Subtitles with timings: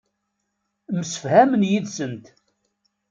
[0.97, 2.25] Msefhamen yid-sent.